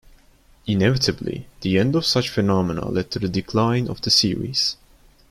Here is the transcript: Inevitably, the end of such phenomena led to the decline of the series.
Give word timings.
Inevitably, 0.65 1.45
the 1.61 1.77
end 1.77 1.95
of 1.95 2.07
such 2.07 2.29
phenomena 2.31 2.87
led 2.89 3.11
to 3.11 3.19
the 3.19 3.27
decline 3.29 3.87
of 3.87 4.01
the 4.01 4.09
series. 4.09 4.75